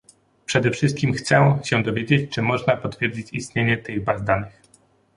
Przede 0.45 0.71
wszystkim 0.71 1.13
chcę 1.13 1.57
się 1.63 1.83
dowiedzieć, 1.83 2.31
czy 2.31 2.41
można 2.41 2.77
potwierdzić 2.77 3.33
istnienie 3.33 3.77
tych 3.77 4.03
baz 4.03 4.23
danych 4.23 4.61